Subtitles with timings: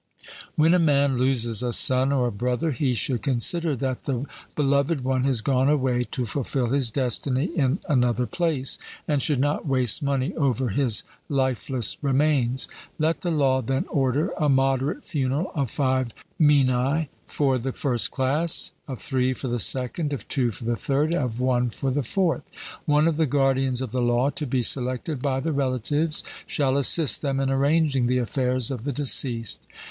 [0.55, 5.03] When a man loses a son or a brother, he should consider that the beloved
[5.03, 10.01] one has gone away to fulfil his destiny in another place, and should not waste
[10.01, 12.67] money over his lifeless remains.
[12.97, 16.07] Let the law then order a moderate funeral of five
[16.39, 21.13] minae for the first class, of three for the second, of two for the third,
[21.13, 22.49] of one for the fourth.
[22.87, 27.21] One of the guardians of the law, to be selected by the relatives, shall assist
[27.21, 29.59] them in arranging the affairs of the deceased.